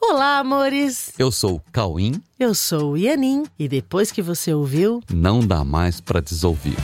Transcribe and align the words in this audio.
Olá, 0.00 0.38
amores! 0.38 1.12
Eu 1.18 1.30
sou 1.32 1.56
o 1.56 1.62
Cauim. 1.72 2.22
Eu 2.38 2.54
sou 2.54 2.92
o 2.92 2.96
Ianin 2.96 3.44
e 3.58 3.68
depois 3.68 4.10
que 4.12 4.22
você 4.22 4.52
ouviu, 4.54 5.02
Não 5.12 5.40
dá 5.40 5.64
mais 5.64 6.00
pra 6.00 6.20
desouvir. 6.20 6.76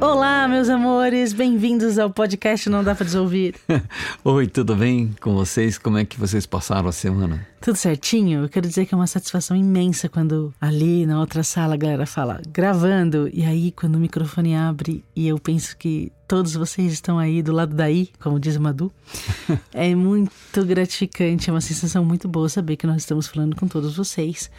Olá, 0.00 0.48
meus 0.48 0.70
amores! 0.70 1.34
Bem-vindos 1.34 1.98
ao 1.98 2.08
podcast 2.08 2.70
Não 2.70 2.82
Dá 2.82 2.94
Pra 2.94 3.04
Desouvir. 3.04 3.54
Oi, 4.24 4.46
tudo 4.46 4.74
bem 4.74 5.14
com 5.20 5.34
vocês? 5.34 5.76
Como 5.76 5.98
é 5.98 6.06
que 6.06 6.18
vocês 6.18 6.46
passaram 6.46 6.88
a 6.88 6.92
semana? 6.92 7.46
Tudo 7.60 7.76
certinho? 7.76 8.44
Eu 8.44 8.48
quero 8.48 8.66
dizer 8.66 8.86
que 8.86 8.94
é 8.94 8.96
uma 8.96 9.06
satisfação 9.06 9.54
imensa 9.54 10.08
quando 10.08 10.54
ali 10.58 11.04
na 11.04 11.20
outra 11.20 11.42
sala 11.42 11.74
a 11.74 11.76
galera 11.76 12.06
fala 12.06 12.40
gravando 12.48 13.28
e 13.30 13.44
aí 13.44 13.70
quando 13.72 13.96
o 13.96 14.00
microfone 14.00 14.56
abre 14.56 15.04
e 15.14 15.28
eu 15.28 15.38
penso 15.38 15.76
que 15.76 16.10
todos 16.26 16.54
vocês 16.54 16.94
estão 16.94 17.18
aí 17.18 17.42
do 17.42 17.52
lado 17.52 17.74
daí, 17.74 18.08
como 18.18 18.40
diz 18.40 18.56
o 18.56 18.60
Madu, 18.60 18.90
é 19.74 19.94
muito 19.94 20.64
gratificante, 20.64 21.50
é 21.50 21.52
uma 21.52 21.60
sensação 21.60 22.06
muito 22.06 22.26
boa 22.26 22.48
saber 22.48 22.76
que 22.76 22.86
nós 22.86 23.02
estamos 23.02 23.26
falando 23.26 23.54
com 23.54 23.68
todos 23.68 23.94
vocês. 23.94 24.50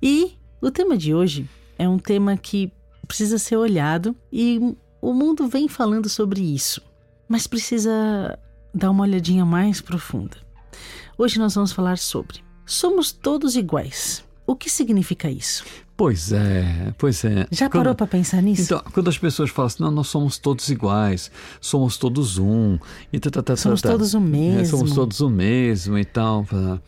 E 0.00 0.36
o 0.60 0.70
tema 0.70 0.96
de 0.96 1.12
hoje 1.12 1.44
é 1.76 1.88
um 1.88 1.98
tema 1.98 2.36
que 2.36 2.72
precisa 3.06 3.38
ser 3.38 3.56
olhado 3.56 4.14
e 4.32 4.74
o 5.00 5.12
mundo 5.12 5.46
vem 5.48 5.68
falando 5.68 6.08
sobre 6.08 6.40
isso, 6.42 6.80
mas 7.28 7.46
precisa 7.46 8.38
dar 8.74 8.90
uma 8.90 9.02
olhadinha 9.04 9.44
mais 9.44 9.80
profunda. 9.80 10.36
Hoje 11.18 11.38
nós 11.38 11.54
vamos 11.54 11.72
falar 11.72 11.98
sobre 11.98 12.44
somos 12.66 13.12
todos 13.12 13.56
iguais. 13.56 14.24
O 14.46 14.54
que 14.54 14.68
significa 14.70 15.28
isso? 15.30 15.64
Pois 15.96 16.30
é, 16.30 16.92
pois 16.98 17.24
é. 17.24 17.46
Já 17.50 17.66
Quando- 17.68 17.82
parou 17.82 17.94
para 17.94 18.06
pensar 18.06 18.40
nisso? 18.42 18.62
Então, 18.62 18.82
quando 18.92 19.08
as 19.08 19.16
pessoas 19.18 19.50
falam 19.50 19.66
assim, 19.66 19.82
não, 19.82 19.90
nós 19.90 20.06
somos 20.08 20.36
todos 20.38 20.68
iguais, 20.68 21.30
somos 21.60 21.96
todos 21.96 22.38
um, 22.38 22.78
e 23.12 23.18
tá, 23.18 23.30
tá, 23.30 23.42
tá, 23.42 23.56
Somos 23.56 23.80
tá, 23.80 23.88
tá. 23.88 23.94
todos 23.94 24.14
o 24.14 24.20
mesmo. 24.20 24.60
É, 24.60 24.64
somos 24.66 24.92
todos 24.92 25.20
o 25.20 25.30
mesmo 25.30 25.98
e 25.98 26.04
tal. 26.04 26.44
tá. 26.44 26.80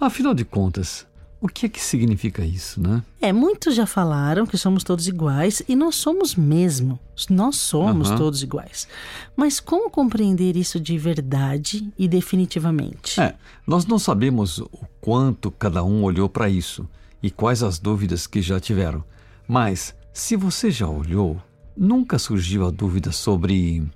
Afinal 0.00 0.32
de 0.34 0.44
contas, 0.44 1.06
o 1.40 1.48
que 1.48 1.66
é 1.66 1.68
que 1.68 1.80
significa 1.80 2.44
isso, 2.44 2.80
né? 2.80 3.02
É, 3.20 3.32
muitos 3.32 3.74
já 3.74 3.86
falaram 3.86 4.46
que 4.46 4.56
somos 4.56 4.82
todos 4.82 5.06
iguais 5.06 5.62
e 5.68 5.76
nós 5.76 5.94
somos 5.96 6.34
mesmo. 6.34 6.98
Nós 7.28 7.56
somos 7.56 8.08
Aham. 8.08 8.18
todos 8.18 8.42
iguais. 8.42 8.88
Mas 9.36 9.60
como 9.60 9.90
compreender 9.90 10.56
isso 10.56 10.80
de 10.80 10.96
verdade 10.96 11.92
e 11.98 12.08
definitivamente? 12.08 13.20
É, 13.20 13.34
nós 13.66 13.84
não 13.86 13.98
sabemos 13.98 14.58
o 14.58 14.86
quanto 15.00 15.50
cada 15.50 15.84
um 15.84 16.02
olhou 16.02 16.28
para 16.28 16.48
isso 16.48 16.88
e 17.22 17.30
quais 17.30 17.62
as 17.62 17.78
dúvidas 17.78 18.26
que 18.26 18.40
já 18.40 18.58
tiveram. 18.58 19.04
Mas, 19.46 19.94
se 20.12 20.36
você 20.36 20.70
já 20.70 20.88
olhou, 20.88 21.40
nunca 21.76 22.18
surgiu 22.18 22.66
a 22.66 22.70
dúvida 22.70 23.12
sobre 23.12 23.86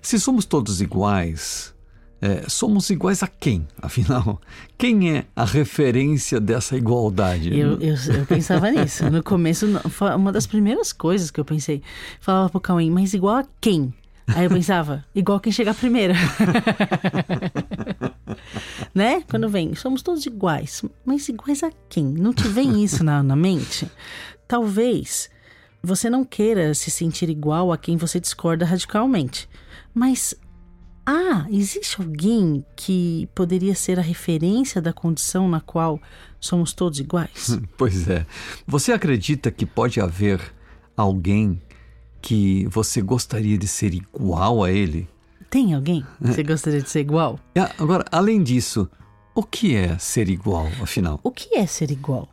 se 0.00 0.18
somos 0.18 0.44
todos 0.44 0.80
iguais. 0.80 1.74
É, 2.20 2.44
somos 2.48 2.90
iguais 2.90 3.22
a 3.22 3.28
quem, 3.28 3.66
afinal? 3.80 4.40
Quem 4.76 5.16
é 5.16 5.24
a 5.36 5.44
referência 5.44 6.40
dessa 6.40 6.76
igualdade? 6.76 7.56
Eu, 7.56 7.78
eu, 7.80 7.94
eu 7.94 8.26
pensava 8.26 8.70
nisso. 8.70 9.08
No 9.08 9.22
começo, 9.22 9.66
uma 10.16 10.32
das 10.32 10.46
primeiras 10.46 10.92
coisas 10.92 11.30
que 11.30 11.38
eu 11.38 11.44
pensei. 11.44 11.80
Falava 12.20 12.50
pro 12.50 12.60
Cauim, 12.60 12.90
mas 12.90 13.14
igual 13.14 13.36
a 13.36 13.44
quem? 13.60 13.94
Aí 14.34 14.44
eu 14.44 14.50
pensava, 14.50 15.04
igual 15.14 15.40
quem 15.40 15.52
chegar 15.52 15.74
primeiro. 15.74 16.12
né? 18.94 19.22
Quando 19.30 19.48
vem, 19.48 19.74
somos 19.74 20.02
todos 20.02 20.26
iguais. 20.26 20.82
Mas 21.04 21.28
iguais 21.28 21.62
a 21.62 21.70
quem? 21.88 22.04
Não 22.04 22.34
te 22.34 22.46
vem 22.46 22.82
isso 22.84 23.02
na, 23.02 23.22
na 23.22 23.36
mente? 23.36 23.90
Talvez 24.46 25.30
você 25.82 26.10
não 26.10 26.24
queira 26.24 26.74
se 26.74 26.90
sentir 26.90 27.30
igual 27.30 27.72
a 27.72 27.78
quem 27.78 27.96
você 27.96 28.20
discorda 28.20 28.66
radicalmente. 28.66 29.48
Mas 29.94 30.34
ah, 31.10 31.46
existe 31.50 32.00
alguém 32.00 32.62
que 32.76 33.28
poderia 33.34 33.74
ser 33.74 33.98
a 33.98 34.02
referência 34.02 34.80
da 34.82 34.92
condição 34.92 35.48
na 35.48 35.58
qual 35.60 35.98
somos 36.38 36.74
todos 36.74 37.00
iguais? 37.00 37.58
Pois 37.78 38.06
é. 38.08 38.26
Você 38.66 38.92
acredita 38.92 39.50
que 39.50 39.64
pode 39.64 40.00
haver 40.00 40.38
alguém 40.94 41.62
que 42.20 42.66
você 42.66 43.00
gostaria 43.00 43.56
de 43.56 43.66
ser 43.66 43.94
igual 43.94 44.62
a 44.62 44.70
ele? 44.70 45.08
Tem 45.48 45.72
alguém 45.72 46.02
que 46.20 46.26
você 46.28 46.42
gostaria 46.42 46.82
de 46.82 46.90
ser 46.90 47.00
igual? 47.00 47.38
E 47.54 47.58
a- 47.60 47.72
Agora, 47.78 48.04
além 48.12 48.42
disso, 48.42 48.86
o 49.34 49.42
que 49.42 49.74
é 49.74 49.96
ser 49.98 50.28
igual, 50.28 50.66
afinal? 50.82 51.18
O 51.22 51.30
que 51.30 51.56
é 51.56 51.66
ser 51.66 51.90
igual? 51.90 52.28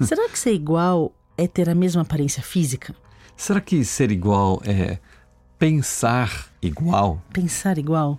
Será 0.00 0.28
que 0.30 0.38
ser 0.38 0.54
igual 0.54 1.12
é 1.36 1.46
ter 1.46 1.68
a 1.68 1.74
mesma 1.74 2.00
aparência 2.02 2.42
física? 2.42 2.94
Será 3.36 3.60
que 3.60 3.84
ser 3.84 4.10
igual 4.12 4.62
é 4.64 4.98
pensar 5.58 6.48
igual? 6.60 7.22
Pensar 7.32 7.78
igual? 7.78 8.18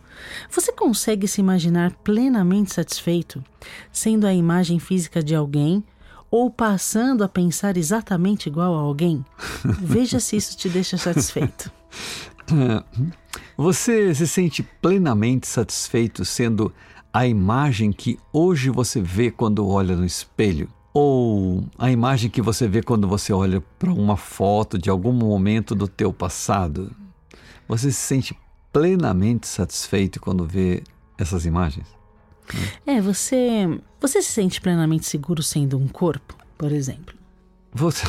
Você 0.50 0.72
consegue 0.72 1.28
se 1.28 1.42
imaginar 1.42 1.92
plenamente 2.04 2.74
satisfeito 2.74 3.44
sendo 3.92 4.26
a 4.26 4.34
imagem 4.34 4.80
física 4.80 5.24
de 5.24 5.36
alguém 5.36 5.84
ou 6.30 6.50
passando 6.50 7.24
a 7.24 7.30
pensar 7.30 7.78
exatamente 7.78 8.48
igual 8.48 8.76
a 8.76 8.80
alguém? 8.80 9.24
Veja 9.80 10.20
se 10.20 10.36
isso 10.36 10.58
te 10.58 10.70
deixa 10.70 10.98
satisfeito. 10.98 11.72
Você 13.58 14.14
se 14.14 14.28
sente 14.28 14.62
plenamente 14.82 15.48
satisfeito 15.48 16.26
sendo 16.26 16.74
a 17.14 17.26
imagem 17.26 17.94
que 17.94 18.20
hoje 18.34 18.70
você 18.70 19.02
vê 19.02 19.32
quando 19.32 19.66
olha 19.66 19.96
no 19.96 20.06
espelho? 20.06 20.68
Ou 20.94 21.64
a 21.78 21.90
imagem 21.90 22.30
que 22.30 22.42
você 22.42 22.68
vê 22.68 22.84
quando 22.84 23.08
você 23.08 23.32
olha 23.32 23.62
para 23.80 23.92
uma 23.92 24.18
foto 24.18 24.78
de 24.78 24.90
algum 24.90 25.14
momento 25.14 25.74
do 25.74 25.88
teu 25.88 26.12
passado? 26.12 26.94
Você 27.68 27.92
se 27.92 28.00
sente 28.00 28.38
plenamente 28.72 29.48
satisfeito 29.48 30.20
quando 30.20 30.46
vê 30.46 30.84
essas 31.18 31.46
imagens? 31.46 31.88
É, 32.86 33.02
você. 33.02 33.80
Você 34.00 34.22
se 34.22 34.32
sente 34.32 34.62
plenamente 34.62 35.06
seguro 35.06 35.42
sendo 35.42 35.78
um 35.78 35.88
corpo, 35.88 36.36
por 36.58 36.72
exemplo? 36.72 37.16
Você, 37.74 38.06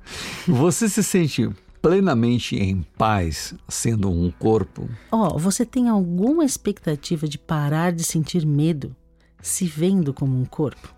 você 0.48 0.88
se 0.88 1.02
sente 1.02 1.50
plenamente 1.82 2.56
em 2.56 2.82
paz 2.96 3.54
sendo 3.68 4.10
um 4.10 4.30
corpo? 4.30 4.88
Ó, 5.12 5.36
você 5.38 5.66
tem 5.66 5.88
alguma 5.88 6.44
expectativa 6.44 7.28
de 7.28 7.38
parar 7.38 7.92
de 7.92 8.02
sentir 8.02 8.46
medo 8.46 8.96
se 9.42 9.66
vendo 9.66 10.14
como 10.14 10.40
um 10.40 10.46
corpo? 10.46 10.94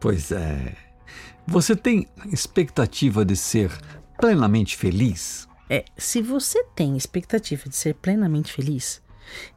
Pois 0.00 0.32
é. 0.32 0.74
Você 1.46 1.76
tem 1.76 2.06
expectativa 2.32 3.24
de 3.24 3.36
ser 3.36 3.70
plenamente 4.18 4.76
feliz? 4.76 5.46
É, 5.70 5.84
se 5.96 6.20
você 6.20 6.64
tem 6.74 6.96
expectativa 6.96 7.68
de 7.68 7.76
ser 7.76 7.94
plenamente 7.94 8.52
feliz, 8.52 9.00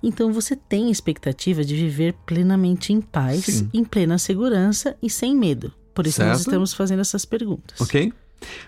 então 0.01 0.31
você 0.31 0.55
tem 0.55 0.91
expectativa 0.91 1.65
de 1.65 1.75
viver 1.75 2.13
plenamente 2.25 2.93
em 2.93 3.01
paz, 3.01 3.45
Sim. 3.45 3.69
em 3.73 3.83
plena 3.83 4.19
segurança 4.19 4.95
e 5.01 5.09
sem 5.09 5.35
medo. 5.35 5.73
Por 5.93 6.05
isso 6.05 6.21
nós 6.21 6.37
Certo. 6.37 6.49
estamos 6.49 6.73
fazendo 6.73 6.99
essas 6.99 7.25
perguntas. 7.25 7.81
Ok? 7.81 8.13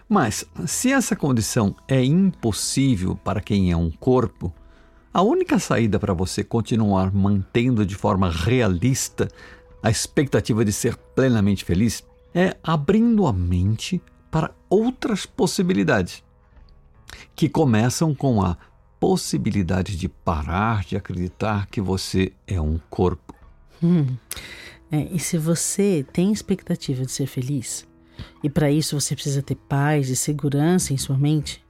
Mas, 0.09 0.45
se 0.65 0.91
essa 0.91 1.15
condição 1.15 1.75
é 1.87 2.03
impossível 2.03 3.15
para 3.15 3.41
quem 3.41 3.71
é 3.71 3.77
um 3.77 3.91
corpo, 3.91 4.53
a 5.13 5.21
única 5.21 5.59
saída 5.59 5.99
para 5.99 6.13
você 6.13 6.43
continuar 6.43 7.13
mantendo 7.13 7.85
de 7.85 7.95
forma 7.95 8.29
realista 8.29 9.27
a 9.83 9.89
expectativa 9.91 10.65
de 10.65 10.73
ser 10.73 10.97
plenamente 10.97 11.63
feliz 11.63 12.03
é 12.33 12.57
abrindo 12.63 13.27
a 13.27 13.33
mente 13.33 14.01
para 14.31 14.51
outras 14.69 15.25
possibilidades, 15.25 16.23
que 17.35 17.49
começam 17.49 18.13
com 18.13 18.41
a 18.41 18.57
possibilidade 18.99 19.97
de 19.97 20.07
parar 20.09 20.83
de 20.83 20.95
acreditar 20.95 21.67
que 21.67 21.81
você 21.81 22.31
é 22.47 22.59
um 22.59 22.79
corpo. 22.89 23.35
Hum. 23.83 24.15
É, 24.91 25.07
e 25.11 25.19
se 25.19 25.37
você 25.37 26.05
tem 26.13 26.31
expectativa 26.31 27.05
de 27.05 27.11
ser 27.11 27.27
feliz, 27.27 27.85
e 28.43 28.49
para 28.49 28.71
isso 28.71 28.99
você 28.99 29.13
precisa 29.13 29.41
ter 29.41 29.55
paz 29.55 30.09
e 30.09 30.15
segurança 30.15 30.93
em 30.93 30.97
sua 30.97 31.17
mente, 31.17 31.63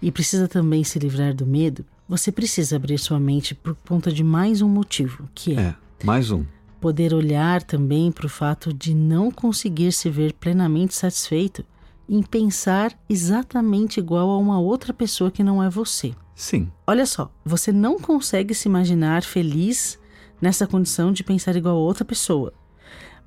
e 0.00 0.12
precisa 0.12 0.46
também 0.46 0.84
se 0.84 0.98
livrar 0.98 1.34
do 1.34 1.44
medo, 1.44 1.84
você 2.08 2.30
precisa 2.30 2.76
abrir 2.76 2.98
sua 2.98 3.18
mente 3.18 3.54
por 3.54 3.74
conta 3.86 4.12
de 4.12 4.22
mais 4.22 4.62
um 4.62 4.68
motivo, 4.68 5.28
que 5.34 5.54
é, 5.56 5.60
É, 5.60 5.74
mais 6.04 6.30
um. 6.30 6.44
poder 6.80 7.12
olhar 7.12 7.62
também 7.62 8.12
para 8.12 8.26
o 8.26 8.30
fato 8.30 8.72
de 8.72 8.94
não 8.94 9.30
conseguir 9.30 9.92
se 9.92 10.08
ver 10.08 10.32
plenamente 10.34 10.94
satisfeito 10.94 11.64
em 12.08 12.22
pensar 12.22 12.98
exatamente 13.08 14.00
igual 14.00 14.30
a 14.30 14.38
uma 14.38 14.58
outra 14.58 14.92
pessoa 14.94 15.30
que 15.30 15.42
não 15.42 15.62
é 15.62 15.68
você. 15.68 16.14
Sim, 16.34 16.70
Olha 16.86 17.04
só, 17.04 17.32
você 17.44 17.72
não 17.72 17.98
consegue 17.98 18.54
se 18.54 18.68
imaginar 18.68 19.24
feliz 19.24 19.98
nessa 20.40 20.66
condição 20.66 21.12
de 21.12 21.24
pensar 21.24 21.56
igual 21.56 21.76
a 21.76 21.80
outra 21.80 22.04
pessoa, 22.04 22.52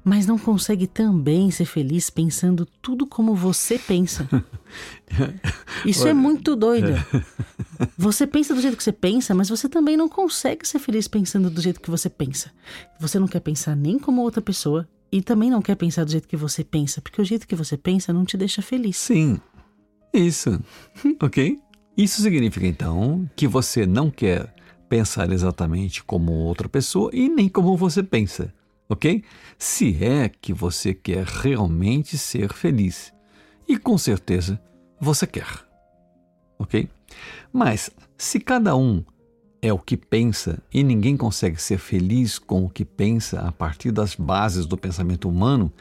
mas 0.04 0.25
não 0.25 0.39
consegue 0.39 0.88
também 0.88 1.51
ser 1.51 1.66
feliz 1.66 2.10
pensando 2.10 2.66
tudo 2.81 3.06
como 3.06 3.36
você 3.36 3.78
pensa. 3.78 4.28
Isso 5.86 6.07
é 6.07 6.13
muito 6.13 6.56
doido. 6.56 6.94
Você 7.98 8.27
pensa 8.27 8.54
do 8.54 8.62
jeito 8.62 8.77
que 8.77 8.84
você 8.84 8.92
pensa, 8.92 9.34
mas 9.34 9.50
você 9.50 9.68
também 9.68 9.98
não 9.98 10.07
consegue 10.07 10.68
ser 10.68 10.77
feliz 10.77 11.07
pensando 11.07 11.50
do 11.50 11.60
jeito 11.60 11.81
que 11.81 11.89
você 11.89 12.12
pensa. 12.12 12.51
Você 13.00 13.18
não 13.18 13.27
quer 13.27 13.39
pensar 13.39 13.75
nem 13.75 13.98
como 13.98 14.22
outra 14.22 14.39
pessoa 14.39 14.88
e 15.12 15.22
também 15.22 15.50
não 15.50 15.62
quer 15.62 15.75
pensar 15.75 16.06
do 16.06 16.12
jeito 16.12 16.28
que 16.28 16.38
você 16.38 16.63
pensa, 16.63 17.02
porque 17.02 17.22
o 17.22 17.25
jeito 17.25 17.48
que 17.48 17.56
você 17.56 17.78
pensa 17.78 18.13
não 18.13 18.25
te 18.25 18.38
deixa 18.38 18.62
feliz. 18.62 18.98
sim. 18.98 19.40
Isso. 20.13 20.62
ok? 21.22 21.58
Isso 21.96 22.22
significa 22.22 22.68
então 22.68 23.30
que 23.36 23.48
você 23.48 23.86
não 23.86 24.10
quer 24.10 24.54
pensar 24.90 25.31
exatamente 25.31 26.04
como 26.04 26.34
outra 26.34 26.68
pessoa 26.68 27.10
e 27.13 27.30
nem 27.30 27.48
como 27.48 27.78
você 27.78 28.04
pensa, 28.04 28.54
ok? 28.90 29.24
Se 29.58 30.04
é 30.04 30.28
que 30.30 30.52
você 30.52 30.94
quer 30.94 31.25
realmente 31.25 32.18
ser 32.18 32.52
feliz. 32.52 33.13
E 33.68 33.78
com 33.78 33.98
certeza 33.98 34.62
você 35.00 35.25
quer, 35.25 35.48
ok? 36.60 36.90
Mas 37.54 37.90
se 38.18 38.40
cada 38.40 38.75
um 38.75 39.04
é 39.62 39.72
o 39.72 39.78
que 39.78 39.96
pensa 39.96 40.62
e 40.74 40.84
ninguém 40.84 41.16
consegue 41.16 41.62
ser 41.62 41.78
feliz 41.78 42.40
com 42.40 42.66
o 42.66 42.69
que 42.69 42.84
pensa 42.84 43.42
a 43.42 43.52
partir 43.52 43.92
das 43.92 44.16
bases 44.16 44.66
do 44.66 44.78
pensamento 44.78 45.30
humano, 45.30 45.72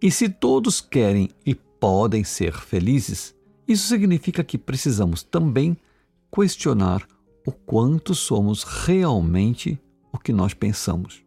e 0.00 0.10
se 0.10 0.28
todos 0.28 0.80
querem 0.80 1.30
e 1.44 1.54
podem 1.54 2.24
ser 2.24 2.54
felizes, 2.54 3.34
isso 3.68 3.86
significa 3.86 4.42
que 4.42 4.56
precisamos 4.56 5.22
também 5.22 5.76
questionar 6.34 7.06
o 7.46 7.52
quanto 7.52 8.14
somos 8.14 8.62
realmente 8.62 9.78
o 10.12 10.18
que 10.18 10.32
nós 10.32 10.54
pensamos. 10.54 11.22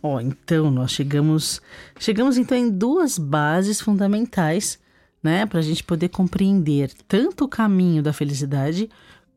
Oh, 0.00 0.20
então 0.20 0.70
nós 0.70 0.92
chegamos, 0.92 1.60
chegamos 1.98 2.36
então 2.36 2.56
em 2.56 2.70
duas 2.70 3.18
bases 3.18 3.80
fundamentais, 3.80 4.78
né, 5.22 5.44
para 5.44 5.58
a 5.58 5.62
gente 5.62 5.82
poder 5.82 6.08
compreender 6.08 6.92
tanto 7.08 7.44
o 7.44 7.48
caminho 7.48 8.02
da 8.02 8.12
felicidade 8.12 8.88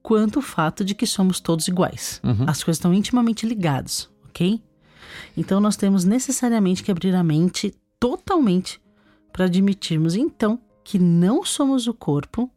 quanto 0.10 0.40
o 0.40 0.42
fato 0.42 0.84
de 0.84 0.96
que 0.96 1.06
somos 1.06 1.40
todos 1.40 1.68
iguais. 1.68 2.20
Uhum. 2.24 2.46
As 2.48 2.64
coisas 2.64 2.78
estão 2.78 2.92
intimamente 2.92 3.46
ligadas, 3.46 4.10
ok? 4.28 4.60
Então 5.38 5.60
nós 5.60 5.76
temos 5.76 6.04
necessariamente 6.04 6.82
que 6.82 6.90
abrir 6.90 7.14
a 7.14 7.24
mente 7.24 7.76
totalmente 8.00 8.82
para 9.32 9.46
admitirmos 9.46 10.16
então 10.16 10.60
que 10.84 10.98
não 10.98 11.46
somos 11.46 11.86
o 11.86 11.94
corpo, 11.94 12.50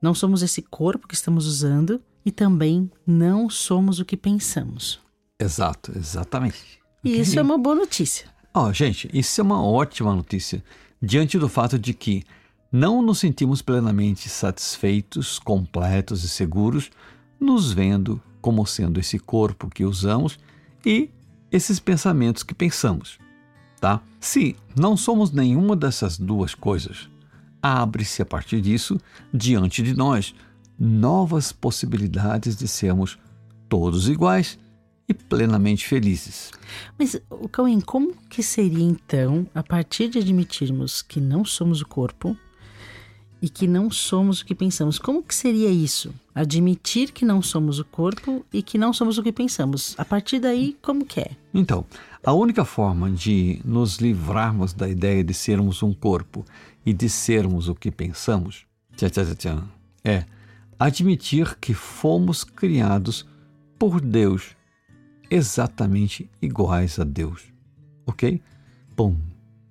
não 0.00 0.14
somos 0.14 0.44
esse 0.44 0.62
corpo 0.62 1.08
que 1.08 1.14
estamos 1.16 1.44
usando 1.44 2.00
e 2.24 2.30
também 2.30 2.88
não 3.04 3.50
somos 3.50 3.98
o 3.98 4.04
que 4.04 4.16
pensamos. 4.16 5.00
Exato, 5.40 5.90
exatamente. 5.98 6.78
E 7.02 7.10
okay. 7.10 7.20
isso 7.20 7.36
é 7.36 7.42
uma 7.42 7.58
boa 7.58 7.74
notícia. 7.74 8.28
Ó, 8.54 8.68
oh, 8.68 8.72
gente, 8.72 9.10
isso 9.12 9.40
é 9.40 9.42
uma 9.42 9.60
ótima 9.60 10.14
notícia 10.14 10.62
diante 11.02 11.36
do 11.36 11.48
fato 11.48 11.76
de 11.80 11.94
que 11.94 12.22
não 12.72 13.02
nos 13.02 13.18
sentimos 13.18 13.60
plenamente 13.60 14.30
satisfeitos, 14.30 15.38
completos 15.38 16.24
e 16.24 16.28
seguros, 16.28 16.90
nos 17.38 17.70
vendo 17.70 18.20
como 18.40 18.66
sendo 18.66 18.98
esse 18.98 19.18
corpo 19.18 19.68
que 19.68 19.84
usamos 19.84 20.38
e 20.84 21.10
esses 21.50 21.78
pensamentos 21.78 22.42
que 22.42 22.54
pensamos, 22.54 23.18
tá? 23.78 24.02
Se 24.18 24.56
não 24.74 24.96
somos 24.96 25.30
nenhuma 25.30 25.76
dessas 25.76 26.18
duas 26.18 26.54
coisas, 26.54 27.10
abre-se 27.60 28.22
a 28.22 28.26
partir 28.26 28.62
disso 28.62 28.98
diante 29.32 29.82
de 29.82 29.94
nós 29.94 30.34
novas 30.78 31.52
possibilidades 31.52 32.56
de 32.56 32.66
sermos 32.66 33.18
todos 33.68 34.08
iguais 34.08 34.58
e 35.06 35.12
plenamente 35.12 35.86
felizes. 35.86 36.50
Mas, 36.98 37.20
Cauê, 37.50 37.80
como 37.82 38.14
que 38.30 38.42
seria 38.42 38.82
então, 38.82 39.46
a 39.54 39.62
partir 39.62 40.08
de 40.08 40.18
admitirmos 40.18 41.02
que 41.02 41.20
não 41.20 41.44
somos 41.44 41.82
o 41.82 41.86
corpo, 41.86 42.36
e 43.42 43.48
que 43.48 43.66
não 43.66 43.90
somos 43.90 44.40
o 44.40 44.46
que 44.46 44.54
pensamos. 44.54 44.98
Como 44.98 45.22
que 45.22 45.34
seria 45.34 45.68
isso? 45.68 46.14
Admitir 46.34 47.10
que 47.10 47.24
não 47.24 47.42
somos 47.42 47.78
o 47.78 47.84
corpo 47.84 48.46
e 48.52 48.62
que 48.62 48.78
não 48.78 48.92
somos 48.92 49.18
o 49.18 49.22
que 49.22 49.32
pensamos. 49.32 49.94
A 49.98 50.04
partir 50.04 50.38
daí, 50.38 50.76
como 50.80 51.04
que 51.04 51.20
é? 51.20 51.32
Então, 51.52 51.84
a 52.24 52.32
única 52.32 52.64
forma 52.64 53.10
de 53.10 53.60
nos 53.64 53.96
livrarmos 53.96 54.72
da 54.72 54.88
ideia 54.88 55.24
de 55.24 55.34
sermos 55.34 55.82
um 55.82 55.92
corpo 55.92 56.44
e 56.86 56.94
de 56.94 57.08
sermos 57.08 57.68
o 57.68 57.74
que 57.74 57.90
pensamos 57.90 58.64
tchá, 58.96 59.10
tchá, 59.10 59.34
tchá, 59.34 59.62
é 60.04 60.24
admitir 60.78 61.56
que 61.58 61.74
fomos 61.74 62.44
criados 62.44 63.26
por 63.78 64.00
Deus, 64.00 64.56
exatamente 65.30 66.30
iguais 66.40 66.98
a 66.98 67.04
Deus. 67.04 67.42
Ok? 68.06 68.40
Bom. 68.96 69.16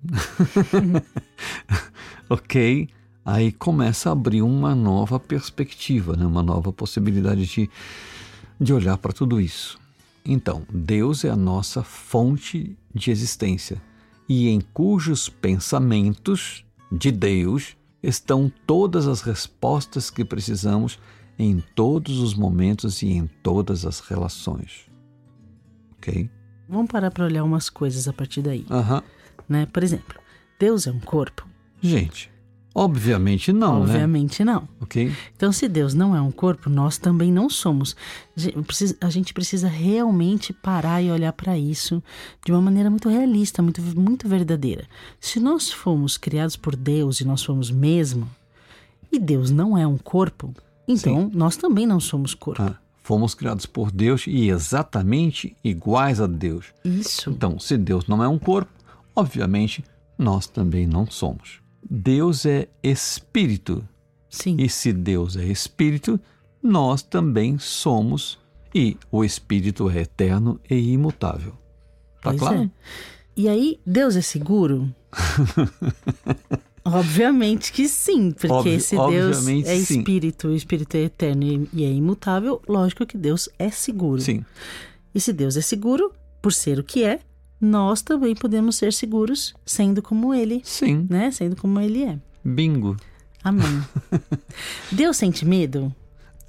ok? 2.28 2.88
Aí 3.24 3.52
começa 3.52 4.08
a 4.08 4.12
abrir 4.12 4.42
uma 4.42 4.74
nova 4.74 5.18
perspectiva, 5.18 6.16
né? 6.16 6.26
uma 6.26 6.42
nova 6.42 6.72
possibilidade 6.72 7.46
de, 7.46 7.70
de 8.60 8.72
olhar 8.72 8.96
para 8.98 9.12
tudo 9.12 9.40
isso. 9.40 9.78
Então, 10.24 10.62
Deus 10.72 11.24
é 11.24 11.30
a 11.30 11.36
nossa 11.36 11.82
fonte 11.82 12.76
de 12.94 13.10
existência 13.10 13.80
e 14.28 14.48
em 14.48 14.60
cujos 14.60 15.28
pensamentos 15.28 16.64
de 16.90 17.10
Deus 17.10 17.76
estão 18.02 18.50
todas 18.66 19.06
as 19.06 19.20
respostas 19.20 20.10
que 20.10 20.24
precisamos 20.24 20.98
em 21.38 21.62
todos 21.74 22.18
os 22.18 22.34
momentos 22.34 23.02
e 23.02 23.08
em 23.08 23.26
todas 23.42 23.84
as 23.84 24.00
relações. 24.00 24.86
Ok? 25.96 26.30
Vamos 26.68 26.90
parar 26.90 27.10
para 27.10 27.24
olhar 27.24 27.44
umas 27.44 27.68
coisas 27.68 28.08
a 28.08 28.12
partir 28.12 28.42
daí. 28.42 28.64
Uhum. 28.70 29.02
Né? 29.48 29.66
Por 29.66 29.82
exemplo, 29.82 30.20
Deus 30.58 30.86
é 30.86 30.90
um 30.92 31.00
corpo. 31.00 31.46
Gente, 31.80 32.30
Obviamente 32.74 33.52
não, 33.52 33.80
né? 33.80 33.92
Obviamente 33.92 34.44
né? 34.44 34.52
não. 34.52 34.68
Ok. 34.80 35.12
Então, 35.36 35.52
se 35.52 35.68
Deus 35.68 35.92
não 35.92 36.16
é 36.16 36.20
um 36.20 36.30
corpo, 36.30 36.70
nós 36.70 36.96
também 36.96 37.30
não 37.30 37.50
somos. 37.50 37.94
A 39.00 39.10
gente 39.10 39.34
precisa 39.34 39.68
realmente 39.68 40.52
parar 40.52 41.02
e 41.02 41.10
olhar 41.10 41.32
para 41.34 41.58
isso 41.58 42.02
de 42.44 42.50
uma 42.50 42.62
maneira 42.62 42.88
muito 42.88 43.08
realista, 43.08 43.62
muito, 43.62 43.82
muito 43.82 44.26
verdadeira. 44.26 44.86
Se 45.20 45.38
nós 45.38 45.70
fomos 45.70 46.16
criados 46.16 46.56
por 46.56 46.74
Deus 46.74 47.20
e 47.20 47.26
nós 47.26 47.42
somos 47.42 47.70
mesmo, 47.70 48.28
e 49.10 49.18
Deus 49.18 49.50
não 49.50 49.76
é 49.76 49.86
um 49.86 49.98
corpo, 49.98 50.54
então 50.88 51.30
Sim. 51.30 51.36
nós 51.36 51.56
também 51.56 51.86
não 51.86 52.00
somos 52.00 52.34
corpo. 52.34 52.62
Ah, 52.62 52.76
fomos 53.02 53.34
criados 53.34 53.66
por 53.66 53.90
Deus 53.90 54.26
e 54.26 54.48
exatamente 54.48 55.54
iguais 55.62 56.20
a 56.20 56.26
Deus. 56.26 56.66
Isso. 56.82 57.28
Então, 57.28 57.58
se 57.58 57.76
Deus 57.76 58.06
não 58.06 58.24
é 58.24 58.28
um 58.28 58.38
corpo, 58.38 58.72
obviamente 59.14 59.84
nós 60.16 60.46
também 60.46 60.86
não 60.86 61.06
somos. 61.06 61.61
Deus 61.88 62.46
é 62.46 62.68
espírito. 62.82 63.86
Sim. 64.28 64.56
E 64.58 64.68
se 64.68 64.92
Deus 64.92 65.36
é 65.36 65.44
espírito, 65.44 66.18
nós 66.62 67.02
também 67.02 67.58
somos. 67.58 68.38
E 68.74 68.96
o 69.10 69.22
espírito 69.22 69.90
é 69.90 70.00
eterno 70.00 70.58
e 70.68 70.92
imutável. 70.92 71.52
Tá 72.22 72.30
pois 72.30 72.38
claro? 72.38 72.62
É. 72.62 72.70
E 73.36 73.48
aí, 73.48 73.80
Deus 73.84 74.16
é 74.16 74.22
seguro? 74.22 74.94
Obviamente 76.84 77.72
que 77.72 77.88
sim, 77.88 78.32
porque 78.32 78.52
Obvi 78.52 78.80
se 78.80 78.96
Deus 78.96 79.46
é 79.46 79.76
espírito, 79.76 80.48
o 80.48 80.54
espírito 80.54 80.96
é 80.96 81.02
eterno 81.02 81.68
e 81.72 81.84
é 81.84 81.90
imutável, 81.90 82.60
lógico 82.66 83.06
que 83.06 83.16
Deus 83.16 83.48
é 83.56 83.70
seguro. 83.70 84.20
Sim. 84.20 84.44
E 85.14 85.20
se 85.20 85.32
Deus 85.32 85.56
é 85.56 85.60
seguro, 85.60 86.12
por 86.40 86.52
ser 86.52 86.80
o 86.80 86.84
que 86.84 87.04
é, 87.04 87.20
nós 87.62 88.02
também 88.02 88.34
podemos 88.34 88.74
ser 88.74 88.92
seguros 88.92 89.54
sendo 89.64 90.02
como 90.02 90.34
ele. 90.34 90.60
Sim. 90.64 91.06
Né? 91.08 91.30
Sendo 91.30 91.54
como 91.54 91.80
ele 91.80 92.02
é. 92.02 92.18
Bingo. 92.44 92.96
Amém. 93.44 93.82
Deus 94.90 95.16
sente 95.16 95.44
medo? 95.44 95.94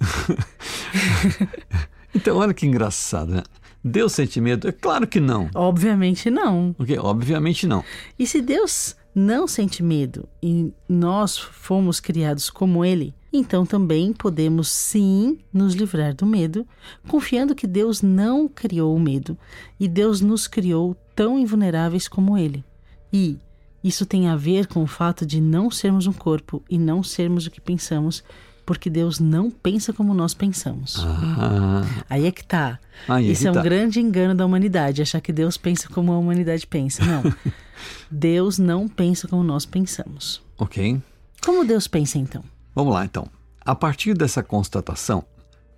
então, 2.12 2.36
olha 2.36 2.52
que 2.52 2.66
engraçado, 2.66 3.32
né? 3.32 3.42
Deus 3.82 4.12
sente 4.12 4.40
medo? 4.40 4.66
É 4.66 4.72
claro 4.72 5.06
que 5.06 5.20
não. 5.20 5.48
Obviamente 5.54 6.30
não. 6.30 6.74
Ok, 6.78 6.98
obviamente 6.98 7.64
não. 7.64 7.84
E 8.18 8.26
se 8.26 8.42
Deus 8.42 8.96
não 9.14 9.46
sente 9.46 9.84
medo 9.84 10.28
e 10.42 10.72
nós 10.88 11.38
fomos 11.38 12.00
criados 12.00 12.50
como 12.50 12.84
Ele, 12.84 13.14
então 13.36 13.66
também 13.66 14.12
podemos 14.12 14.70
sim 14.70 15.38
nos 15.52 15.74
livrar 15.74 16.14
do 16.14 16.24
medo, 16.24 16.64
confiando 17.08 17.54
que 17.54 17.66
Deus 17.66 18.00
não 18.00 18.46
criou 18.46 18.94
o 18.94 19.00
medo 19.00 19.36
e 19.78 19.88
Deus 19.88 20.20
nos 20.20 20.46
criou 20.46 20.96
tão 21.16 21.36
invulneráveis 21.36 22.06
como 22.06 22.38
Ele. 22.38 22.64
E 23.12 23.36
isso 23.82 24.06
tem 24.06 24.28
a 24.28 24.36
ver 24.36 24.68
com 24.68 24.84
o 24.84 24.86
fato 24.86 25.26
de 25.26 25.40
não 25.40 25.68
sermos 25.68 26.06
um 26.06 26.12
corpo 26.12 26.62
e 26.70 26.78
não 26.78 27.02
sermos 27.02 27.46
o 27.46 27.50
que 27.50 27.60
pensamos, 27.60 28.22
porque 28.64 28.88
Deus 28.88 29.18
não 29.18 29.50
pensa 29.50 29.92
como 29.92 30.14
nós 30.14 30.32
pensamos. 30.32 31.04
Ah. 31.04 31.82
Aí 32.08 32.26
é 32.26 32.30
que 32.30 32.44
tá. 32.44 32.78
Aí 33.08 33.32
Isso 33.32 33.44
é, 33.44 33.48
é 33.48 33.50
um 33.50 33.54
tá. 33.54 33.62
grande 33.62 34.00
engano 34.00 34.34
da 34.34 34.46
humanidade, 34.46 35.02
achar 35.02 35.20
que 35.20 35.32
Deus 35.32 35.56
pensa 35.56 35.88
como 35.88 36.12
a 36.12 36.18
humanidade 36.18 36.66
pensa. 36.66 37.04
Não. 37.04 37.34
Deus 38.08 38.58
não 38.58 38.88
pensa 38.88 39.26
como 39.26 39.42
nós 39.42 39.66
pensamos. 39.66 40.40
Ok. 40.56 41.00
Como 41.44 41.64
Deus 41.64 41.88
pensa 41.88 42.16
então? 42.16 42.42
Vamos 42.74 42.92
lá 42.92 43.04
então. 43.04 43.28
A 43.60 43.74
partir 43.74 44.14
dessa 44.14 44.42
constatação, 44.42 45.24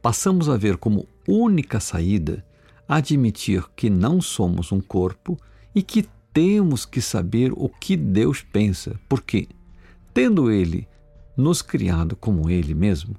passamos 0.00 0.48
a 0.48 0.56
ver 0.56 0.76
como 0.76 1.06
única 1.28 1.78
saída 1.78 2.44
admitir 2.88 3.64
que 3.74 3.90
não 3.90 4.20
somos 4.20 4.72
um 4.72 4.80
corpo 4.80 5.38
e 5.74 5.82
que 5.82 6.08
temos 6.32 6.84
que 6.84 7.00
saber 7.00 7.52
o 7.52 7.68
que 7.68 7.96
Deus 7.96 8.42
pensa, 8.42 8.98
porque, 9.08 9.48
tendo 10.12 10.50
Ele 10.50 10.86
nos 11.36 11.62
criado 11.62 12.16
como 12.16 12.48
Ele 12.48 12.74
mesmo, 12.74 13.16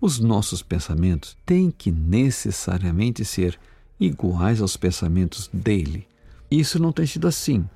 os 0.00 0.18
nossos 0.18 0.62
pensamentos 0.62 1.36
têm 1.44 1.70
que 1.70 1.90
necessariamente 1.90 3.24
ser 3.24 3.58
iguais 3.98 4.60
aos 4.60 4.76
pensamentos 4.76 5.50
dele. 5.52 6.06
Isso 6.50 6.80
não 6.80 6.92
tem 6.92 7.06
sido 7.06 7.26
assim. 7.26 7.68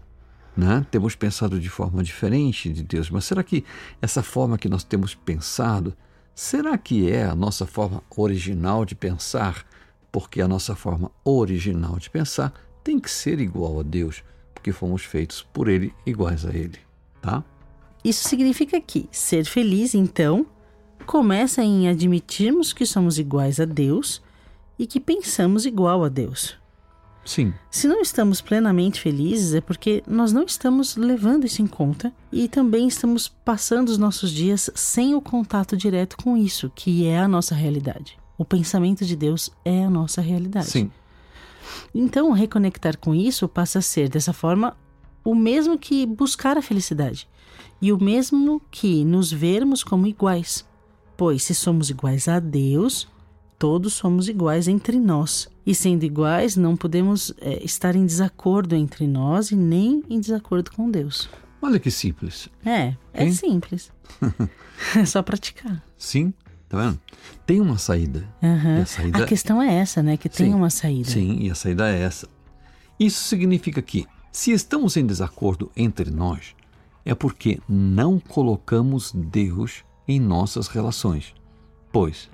Né? 0.56 0.86
Temos 0.90 1.14
pensado 1.14 1.58
de 1.58 1.68
forma 1.68 2.02
diferente 2.02 2.70
de 2.72 2.82
Deus, 2.82 3.08
mas 3.08 3.24
será 3.24 3.42
que 3.42 3.64
essa 4.00 4.22
forma 4.22 4.58
que 4.58 4.68
nós 4.68 4.84
temos 4.84 5.14
pensado, 5.14 5.94
será 6.34 6.76
que 6.76 7.10
é 7.10 7.24
a 7.24 7.34
nossa 7.34 7.66
forma 7.66 8.02
original 8.10 8.84
de 8.84 8.94
pensar 8.94 9.64
porque 10.12 10.42
a 10.42 10.46
nossa 10.46 10.76
forma 10.76 11.10
original 11.24 11.98
de 11.98 12.10
pensar 12.10 12.52
tem 12.84 13.00
que 13.00 13.10
ser 13.10 13.40
igual 13.40 13.80
a 13.80 13.82
Deus, 13.82 14.22
porque 14.54 14.70
fomos 14.70 15.02
feitos 15.02 15.42
por 15.42 15.68
Ele 15.68 15.94
iguais 16.04 16.44
a 16.44 16.50
Ele, 16.50 16.78
tá? 17.22 17.42
Isso 18.04 18.28
significa 18.28 18.80
que 18.80 19.08
ser 19.10 19.46
feliz, 19.46 19.94
então, 19.94 20.46
começa 21.06 21.62
em 21.62 21.88
admitirmos 21.88 22.72
que 22.72 22.84
somos 22.84 23.18
iguais 23.18 23.58
a 23.58 23.64
Deus 23.64 24.20
e 24.78 24.86
que 24.86 25.00
pensamos 25.00 25.64
igual 25.64 26.04
a 26.04 26.08
Deus. 26.08 26.60
Sim. 27.24 27.54
Se 27.70 27.86
não 27.86 28.00
estamos 28.00 28.40
plenamente 28.40 29.00
felizes 29.00 29.54
é 29.54 29.60
porque 29.60 30.02
nós 30.06 30.32
não 30.32 30.42
estamos 30.44 30.96
levando 30.96 31.44
isso 31.44 31.62
em 31.62 31.66
conta 31.66 32.12
e 32.32 32.48
também 32.48 32.88
estamos 32.88 33.28
passando 33.28 33.88
os 33.88 33.98
nossos 33.98 34.30
dias 34.30 34.68
sem 34.74 35.14
o 35.14 35.20
contato 35.20 35.76
direto 35.76 36.16
com 36.16 36.36
isso, 36.36 36.70
que 36.74 37.06
é 37.06 37.18
a 37.18 37.28
nossa 37.28 37.54
realidade. 37.54 38.18
O 38.36 38.44
pensamento 38.44 39.04
de 39.04 39.14
Deus 39.14 39.50
é 39.64 39.84
a 39.84 39.90
nossa 39.90 40.20
realidade. 40.20 40.66
Sim. 40.66 40.90
Então, 41.94 42.32
reconectar 42.32 42.98
com 42.98 43.14
isso 43.14 43.48
passa 43.48 43.78
a 43.78 43.82
ser, 43.82 44.08
dessa 44.08 44.32
forma, 44.32 44.76
o 45.24 45.34
mesmo 45.34 45.78
que 45.78 46.04
buscar 46.04 46.58
a 46.58 46.62
felicidade 46.62 47.28
e 47.80 47.92
o 47.92 48.02
mesmo 48.02 48.60
que 48.70 49.04
nos 49.04 49.30
vermos 49.30 49.84
como 49.84 50.06
iguais. 50.06 50.66
Pois, 51.16 51.44
se 51.44 51.54
somos 51.54 51.90
iguais 51.90 52.26
a 52.26 52.40
Deus, 52.40 53.08
todos 53.62 53.92
somos 53.92 54.28
iguais 54.28 54.66
entre 54.66 54.98
nós. 54.98 55.48
E 55.64 55.72
sendo 55.72 56.02
iguais, 56.02 56.56
não 56.56 56.76
podemos 56.76 57.32
é, 57.40 57.64
estar 57.64 57.94
em 57.94 58.04
desacordo 58.04 58.74
entre 58.74 59.06
nós 59.06 59.52
e 59.52 59.54
nem 59.54 60.02
em 60.10 60.18
desacordo 60.18 60.72
com 60.72 60.90
Deus. 60.90 61.28
Olha 61.62 61.78
que 61.78 61.88
simples. 61.88 62.48
É, 62.66 62.96
é 63.14 63.24
Hein? 63.24 63.32
simples. 63.32 63.92
é 64.98 65.04
só 65.04 65.22
praticar. 65.22 65.80
Sim, 65.96 66.34
tá 66.68 66.76
vendo? 66.76 67.00
Tem 67.46 67.60
uma 67.60 67.78
saída. 67.78 68.28
E 68.42 68.80
a 68.82 68.84
saída- 68.84 69.22
A 69.22 69.26
questão 69.28 69.62
é 69.62 69.72
essa, 69.72 70.02
né? 70.02 70.16
Que 70.16 70.28
tem 70.28 70.48
Sim, 70.48 70.54
uma 70.54 70.68
saída. 70.68 71.08
Sim, 71.08 71.38
e 71.42 71.48
a 71.48 71.54
saída 71.54 71.88
é 71.88 72.02
essa. 72.02 72.26
Isso 72.98 73.22
significa 73.22 73.80
que, 73.80 74.08
se 74.32 74.50
estamos 74.50 74.96
em 74.96 75.06
desacordo 75.06 75.70
entre 75.76 76.10
nós, 76.10 76.56
é 77.04 77.14
porque 77.14 77.60
não 77.68 78.18
colocamos 78.18 79.12
Deus 79.14 79.84
em 80.08 80.18
nossas 80.18 80.66
relações. 80.66 81.32
Pois 81.92 82.28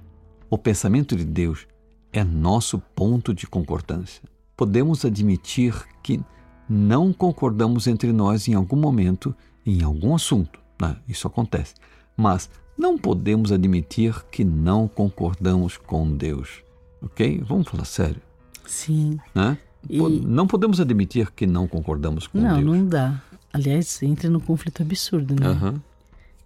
o 0.50 0.56
pensamento 0.58 1.14
de 1.16 1.24
Deus 1.24 1.66
é 2.12 2.24
nosso 2.24 2.78
ponto 2.78 3.34
de 3.34 3.46
concordância. 3.46 4.22
Podemos 4.56 5.04
admitir 5.04 5.74
que 6.02 6.20
não 6.68 7.12
concordamos 7.12 7.86
entre 7.86 8.12
nós 8.12 8.48
em 8.48 8.54
algum 8.54 8.76
momento, 8.76 9.34
em 9.64 9.82
algum 9.82 10.14
assunto. 10.14 10.58
né? 10.80 10.96
Isso 11.08 11.26
acontece. 11.26 11.74
Mas 12.16 12.48
não 12.76 12.96
podemos 12.98 13.52
admitir 13.52 14.14
que 14.30 14.44
não 14.44 14.86
concordamos 14.88 15.76
com 15.76 16.16
Deus. 16.16 16.62
Ok? 17.02 17.42
Vamos 17.46 17.68
falar 17.68 17.84
sério 17.84 18.20
Sim. 18.66 19.18
né? 19.34 19.56
E- 19.88 19.98
Não 20.00 20.46
podemos 20.46 20.80
admitir 20.80 21.30
que 21.30 21.46
não 21.46 21.68
concordamos 21.68 22.26
com 22.26 22.38
Não, 22.40 22.56
Deus. 22.60 22.66
não 22.78 22.86
dá. 22.86 23.22
Aliás, 23.52 24.02
entra 24.02 24.28
no 24.28 24.40
conflito 24.40 24.82
absurdo, 24.82 25.34
né? 25.38 25.46
Aham. 25.46 25.82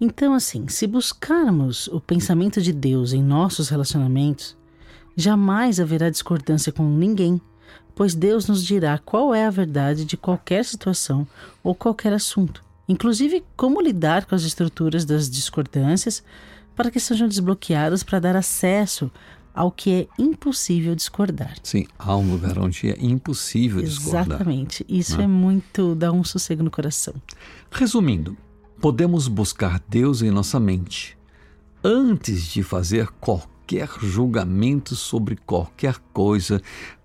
Então, 0.05 0.35
assim, 0.35 0.67
se 0.67 0.85
buscarmos 0.85 1.87
o 1.87 2.01
pensamento 2.01 2.61
de 2.61 2.73
Deus 2.73 3.13
em 3.13 3.23
nossos 3.23 3.69
relacionamentos, 3.69 4.57
jamais 5.17 5.79
haverá 5.79 6.11
discordância 6.11 6.73
com 6.73 6.83
ninguém, 6.83 7.41
pois 7.95 8.13
Deus 8.13 8.49
nos 8.49 8.65
dirá 8.65 8.99
qual 8.99 9.33
é 9.33 9.47
a 9.47 9.51
verdade 9.51 10.05
de 10.05 10.17
qualquer 10.17 10.65
situação 10.65 11.25
ou 11.63 11.73
qualquer 11.73 12.13
assunto, 12.13 12.65
inclusive 12.89 13.45
como 13.57 13.81
lidar 13.81 14.27
com 14.27 14.35
as 14.35 14.43
estruturas 14.43 15.05
das 15.05 15.31
discordâncias 15.31 16.25
para 16.75 16.91
que 16.91 16.99
sejam 16.99 17.29
desbloqueadas 17.29 18.03
para 18.03 18.19
dar 18.19 18.35
acesso 18.35 19.09
ao 19.55 19.71
que 19.71 19.93
é 19.93 20.09
impossível 20.19 20.97
discordar. 20.97 21.55
Sim, 21.63 21.87
há 21.97 22.17
um 22.17 22.29
lugar 22.29 22.59
onde 22.59 22.91
é 22.91 22.97
impossível 22.99 23.81
discordar. 23.81 24.27
Exatamente. 24.27 24.85
Isso 24.89 25.21
é 25.21 25.29
muito 25.29 25.95
dá 25.95 26.11
um 26.11 26.25
sossego 26.25 26.65
no 26.65 26.73
coração. 26.73 27.15
Resumindo, 27.71 28.37
podemos 28.83 29.29
buscar 29.29 29.81
Deus 29.89 30.23
em 30.23 30.31
nossa 30.33 30.59
mente 30.59 31.17
antes 31.85 32.47
de 32.49 32.65
fazer 32.65 33.07
qualquer 33.21 33.89
julgamento 34.01 34.97
sobre 34.97 35.37
qualquer 35.37 36.01
coisa, 36.13 36.61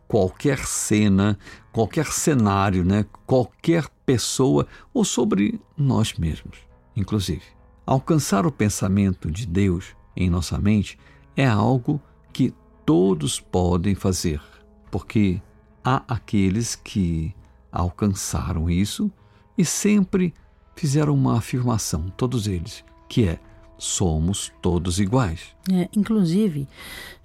qualquer 0.08 0.58
cena, 0.66 1.38
qualquer 1.72 2.08
cenário, 2.08 2.84
né? 2.84 3.06
qualquer 3.28 3.88
pessoa 4.08 4.66
ou 4.92 5.06
sobre 5.06 5.62
nós 5.78 6.16
mesmos, 6.16 6.58
inclusive. 6.96 7.44
Alcançar 7.86 8.48
o 8.48 8.52
pensamento 8.52 9.30
de 9.30 9.46
Deus 9.46 9.96
em 10.16 10.32
nossa 10.32 10.58
mente 10.58 10.98
é 11.36 11.46
algo 11.46 12.02
que 12.34 12.56
todos 12.88 13.40
podem 13.40 13.94
fazer, 13.94 14.42
porque 14.90 15.40
há 15.84 16.02
aqueles 16.08 16.74
que 16.74 17.36
alcançaram 17.72 18.68
isso 18.68 19.12
e 19.56 19.64
sempre 19.64 20.34
fizeram 20.78 21.14
uma 21.14 21.38
afirmação, 21.38 22.12
todos 22.16 22.48
eles, 22.48 22.84
que 23.10 23.28
é: 23.28 23.40
somos 23.78 24.52
todos 24.62 25.00
iguais. 25.00 25.42
É, 25.72 25.90
inclusive, 25.96 26.68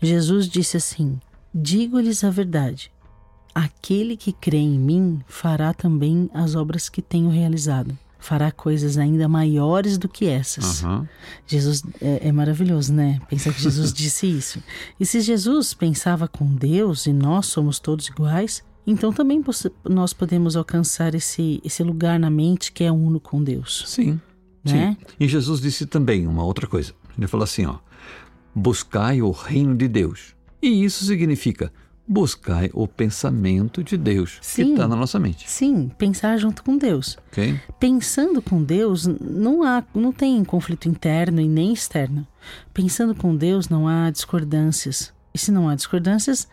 Jesus 0.01 0.49
disse 0.49 0.77
assim: 0.77 1.21
Digo-lhes 1.55 2.25
a 2.25 2.31
verdade. 2.31 2.91
Aquele 3.55 4.17
que 4.17 4.33
crê 4.33 4.57
em 4.57 4.79
mim 4.79 5.21
fará 5.29 5.75
também 5.75 6.31
as 6.33 6.55
obras 6.55 6.89
que 6.89 7.03
tenho 7.03 7.29
realizado. 7.29 7.97
Fará 8.19 8.51
coisas 8.51 8.97
ainda 8.97 9.29
maiores 9.29 9.99
do 9.99 10.09
que 10.09 10.27
essas. 10.27 10.83
Aham. 10.83 11.09
Jesus 11.47 11.83
é, 12.01 12.29
é 12.29 12.33
maravilhoso, 12.33 12.93
né? 12.93 13.21
Pensar 13.29 13.53
que 13.53 13.61
Jesus 13.61 13.93
disse 13.93 14.27
isso. 14.27 14.63
E 14.99 15.05
se 15.05 15.21
Jesus 15.21 15.75
pensava 15.75 16.27
com 16.29 16.47
Deus 16.55 17.07
e 17.07 17.13
nós 17.13 17.47
somos 17.47 17.79
todos 17.79 18.07
iguais, 18.07 18.63
então 18.87 19.13
também 19.13 19.43
nós 19.89 20.13
podemos 20.13 20.57
alcançar 20.57 21.15
esse, 21.15 21.61
esse 21.65 21.83
lugar 21.83 22.19
na 22.19 22.31
mente 22.31 22.73
que 22.73 22.85
é 22.85 22.91
uno 22.91 23.21
com 23.21 23.43
Deus. 23.43 23.85
Sim. 23.87 24.21
Né? 24.65 24.97
Sim. 24.99 25.07
E 25.19 25.29
Jesus 25.29 25.61
disse 25.61 25.87
também 25.87 26.27
uma 26.27 26.45
outra 26.45 26.67
coisa. 26.67 26.93
Ele 27.17 27.27
falou 27.27 27.45
assim, 27.45 27.67
ó: 27.67 27.77
buscai 28.55 29.23
o 29.23 29.31
reino 29.31 29.75
de 29.75 29.89
Deus. 29.89 30.35
E 30.61 30.85
isso 30.85 31.05
significa 31.05 31.73
buscai 32.07 32.71
o 32.75 32.87
pensamento 32.87 33.83
de 33.83 33.97
Deus 33.97 34.39
que 34.41 34.47
Sim. 34.47 34.73
está 34.73 34.89
na 34.89 34.97
nossa 34.97 35.19
mente. 35.19 35.49
Sim, 35.49 35.91
pensar 35.97 36.37
junto 36.37 36.63
com 36.63 36.77
Deus. 36.77 37.17
Ok? 37.29 37.59
Pensando 37.79 38.43
com 38.43 38.63
Deus, 38.63 39.07
não 39.07 39.63
há, 39.63 39.83
não 39.95 40.13
tem 40.13 40.45
conflito 40.45 40.89
interno 40.89 41.41
e 41.41 41.49
nem 41.49 41.73
externo. 41.73 42.27
Pensando 42.75 43.15
com 43.15 43.35
Deus, 43.35 43.69
não 43.69 43.89
há 43.89 44.11
discordâncias. 44.11 45.13
E 45.33 45.39
se 45.39 45.51
não 45.51 45.69
há 45.69 45.75
discordâncias, 45.75 46.47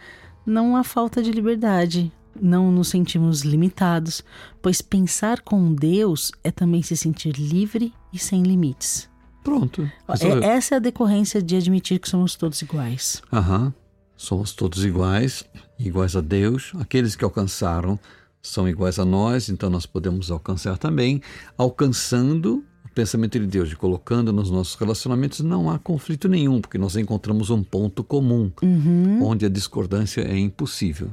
não 0.46 0.76
há 0.76 0.84
falta 0.84 1.22
de 1.22 1.32
liberdade. 1.32 2.12
Não 2.41 2.72
nos 2.72 2.88
sentimos 2.89 3.41
limitados, 3.41 4.24
pois 4.62 4.81
pensar 4.81 5.41
com 5.41 5.74
Deus 5.74 6.31
é 6.43 6.51
também 6.51 6.81
se 6.81 6.96
sentir 6.98 7.34
livre 7.38 7.93
e 8.13 8.17
sem 8.19 8.43
limites. 8.43 9.10
Pronto. 9.43 9.89
Resolveu. 10.08 10.43
é- 10.43 10.55
essa 10.58 10.75
é 10.75 10.77
a 10.77 10.79
decorrência 10.79 11.41
de 11.41 11.55
admitir 11.55 12.00
que 12.00 12.10
somos 12.10 12.36
todos 12.36 12.62
iguais. 12.62 13.22
Aham. 13.31 13.74
Somos 14.17 14.51
todos 14.53 14.84
iguais, 14.84 15.46
iguais 15.79 16.15
a 16.15 16.22
Deus. 16.22 16.74
Aqueles 16.79 17.15
que 17.15 17.24
alcançaram 17.24 17.98
são 18.41 18.67
iguais 18.67 19.00
a 19.00 19.05
nós, 19.05 19.48
então 19.48 19.69
nós 19.69 19.86
podemos 19.86 20.29
alcançar 20.29 20.77
também. 20.77 21.22
Alcançando 21.58 22.63
o 22.86 22.89
pensamento 22.93 23.39
de 23.39 23.46
Deus 23.48 23.72
e 23.72 23.75
colocando 23.75 24.34
nos 24.34 24.50
nossos 24.51 24.75
relacionamentos, 24.75 25.39
não 25.39 25.69
há 25.69 25.79
conflito 25.79 26.27
nenhum, 26.27 26.60
porque 26.60 26.77
nós 26.77 26.96
encontramos 26.98 27.50
um 27.50 27.63
ponto 27.63 28.03
comum, 28.03 28.51
Uhum. 28.62 29.24
onde 29.24 29.46
a 29.46 29.50
discordância 29.50 30.22
é 30.22 30.38
impossível. 30.38 31.10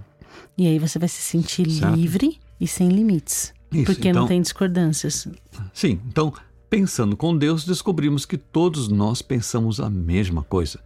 E 0.57 0.66
aí 0.66 0.78
você 0.78 0.99
vai 0.99 1.09
se 1.09 1.21
sentir 1.21 1.71
Certo. 1.71 1.95
livre 1.95 2.38
e 2.61 2.66
sem 2.66 2.88
limites. 2.88 3.52
Isso, 3.73 3.85
porque 3.87 4.09
então- 4.09 4.23
não 4.23 4.28
tem 4.28 4.40
discordâncias. 4.40 5.26
Sim, 5.75 6.00
então, 6.09 6.33
pensando 6.71 7.16
com 7.16 7.37
Deus, 7.37 7.64
descobrimos 7.64 8.25
que 8.25 8.38
todos 8.38 8.88
nós 8.88 9.21
pensamos 9.23 9.81
a 9.81 9.90
mesma 9.90 10.43
coisa, 10.43 10.81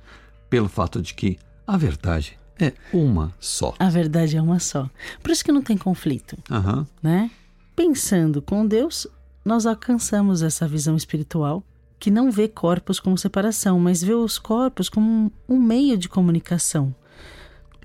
pelo 0.48 0.68
fato 0.68 1.00
de 1.00 1.14
que 1.14 1.38
a 1.66 1.76
verdade 1.76 2.38
é 2.58 2.72
uma 2.92 3.32
só. 3.38 3.74
A 3.78 3.88
verdade 3.88 4.36
é 4.36 4.42
uma 4.42 4.58
só. 4.58 4.88
Por 5.22 5.30
isso 5.30 5.44
que 5.44 5.52
não 5.52 5.62
tem 5.62 5.76
conflito, 5.76 6.36
Aham. 6.50 6.86
né? 7.02 7.30
Pensando 7.76 8.42
com 8.42 8.66
Deus, 8.66 9.06
nós 9.44 9.64
alcançamos 9.66 10.42
essa 10.42 10.66
visão 10.66 10.96
espiritual 10.96 11.62
que 11.98 12.10
não 12.10 12.30
vê 12.30 12.48
corpos 12.48 12.98
como 12.98 13.16
separação, 13.16 13.78
mas 13.78 14.02
vê 14.02 14.14
os 14.14 14.38
corpos 14.38 14.88
como 14.88 15.30
um 15.48 15.58
meio 15.60 15.96
de 15.96 16.08
comunicação, 16.08 16.94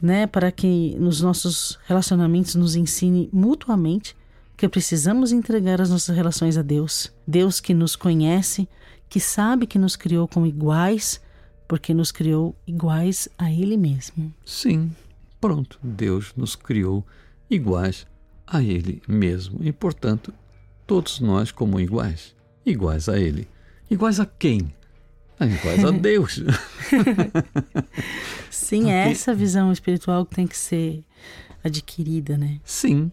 né? 0.01 0.27
Para 0.27 0.51
que 0.51 0.95
nos 0.99 1.21
nossos 1.21 1.79
relacionamentos 1.85 2.55
nos 2.55 2.75
ensine 2.75 3.29
mutuamente 3.31 4.15
que 4.57 4.69
precisamos 4.69 5.31
entregar 5.31 5.81
as 5.81 5.89
nossas 5.89 6.15
relações 6.15 6.57
a 6.57 6.61
Deus. 6.61 7.11
Deus 7.27 7.59
que 7.59 7.73
nos 7.73 7.95
conhece, 7.95 8.67
que 9.09 9.19
sabe 9.19 9.67
que 9.67 9.77
nos 9.77 9.95
criou 9.95 10.27
como 10.27 10.45
iguais, 10.45 11.21
porque 11.67 11.93
nos 11.93 12.11
criou 12.11 12.55
iguais 12.65 13.27
a 13.37 13.51
Ele 13.51 13.77
mesmo. 13.77 14.33
Sim, 14.45 14.91
pronto. 15.41 15.79
Deus 15.83 16.33
nos 16.35 16.55
criou 16.55 17.05
iguais 17.49 18.07
a 18.47 18.61
Ele 18.61 19.01
mesmo 19.07 19.59
e, 19.61 19.71
portanto, 19.71 20.33
todos 20.85 21.19
nós 21.19 21.51
como 21.51 21.79
iguais, 21.79 22.35
iguais 22.65 23.09
a 23.09 23.17
Ele. 23.17 23.47
Iguais 23.89 24.19
a 24.19 24.25
quem? 24.25 24.73
Iguais 25.39 25.83
a 25.83 25.91
Deus. 25.91 26.41
Sim, 28.49 28.91
é 28.91 29.11
essa 29.11 29.33
visão 29.33 29.71
espiritual 29.71 30.25
que 30.25 30.35
tem 30.35 30.47
que 30.47 30.57
ser 30.57 31.03
adquirida, 31.63 32.37
né? 32.37 32.59
Sim, 32.63 33.11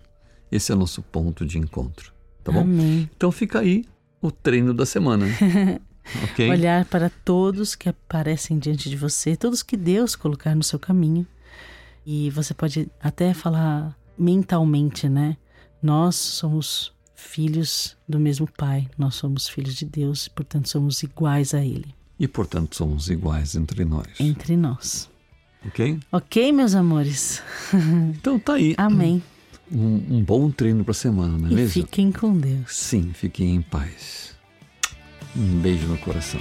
esse 0.51 0.71
é 0.71 0.75
o 0.75 0.79
nosso 0.79 1.03
ponto 1.03 1.45
de 1.45 1.59
encontro. 1.59 2.13
Tá 2.45 2.53
bom? 2.53 2.61
Amém. 2.61 3.09
Então 3.17 3.33
fica 3.33 3.61
aí 3.61 3.85
o 4.21 4.31
treino 4.31 4.73
da 4.73 4.87
semana. 4.87 5.27
ok? 6.25 6.49
Olhar 6.51 6.85
para 6.85 7.11
todos 7.25 7.75
que 7.75 7.89
aparecem 7.89 8.59
diante 8.59 8.89
de 8.89 8.97
você, 8.97 9.37
todos 9.37 9.63
que 9.63 9.77
Deus 9.77 10.15
colocar 10.15 10.55
no 10.55 10.63
seu 10.63 10.79
caminho. 10.79 11.27
E 12.05 12.31
você 12.31 12.53
pode 12.53 12.89
até 13.01 13.33
falar 13.33 13.97
mentalmente, 14.19 15.09
né? 15.09 15.37
Nós 15.83 16.17
somos 16.17 16.93
filhos 17.15 17.97
do 18.09 18.19
mesmo 18.19 18.49
Pai, 18.57 18.89
nós 18.99 19.15
somos 19.15 19.49
filhos 19.49 19.75
de 19.75 19.85
Deus, 19.85 20.29
portanto 20.29 20.69
somos 20.69 21.03
iguais 21.03 21.55
a 21.55 21.65
Ele. 21.65 21.95
E 22.23 22.29
portanto 22.29 22.77
somos 22.77 23.11
iguais 23.11 23.57
entre 23.57 23.85
nós. 23.85 24.07
Entre 24.21 24.57
nós. 24.57 25.11
Ok? 25.67 25.99
Ok, 26.13 26.53
meus 26.53 26.73
amores? 26.77 27.43
Então 28.17 28.39
tá 28.39 28.55
aí. 28.55 28.75
Amém. 28.79 29.21
Um, 29.71 30.19
um 30.19 30.23
bom 30.23 30.49
treino 30.49 30.85
pra 30.85 30.95
semana, 30.95 31.37
não 31.37 31.49
é 31.49 31.53
E 31.53 31.55
mesmo? 31.57 31.71
fiquem 31.83 32.13
com 32.13 32.33
Deus. 32.39 32.77
Sim, 32.77 33.11
fiquem 33.13 33.57
em 33.57 33.61
paz. 33.63 34.37
Um 35.37 35.59
beijo 35.61 35.89
no 35.89 35.99
coração. 35.99 36.41